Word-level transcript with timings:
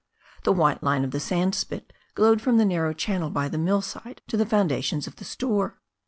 The 0.45 0.51
white 0.51 0.81
line 0.81 1.03
of 1.03 1.11
the 1.11 1.19
sandspit 1.19 1.93
glowed 2.15 2.41
from 2.41 2.57
the 2.57 2.65
narrow 2.65 2.91
channel 2.91 3.29
by 3.29 3.47
the 3.49 3.59
mill 3.59 3.83
side 3.83 4.23
to 4.29 4.35
the 4.35 4.47
foundations 4.47 5.05
of 5.05 5.17
the 5.17 5.25
store. 5.25 5.79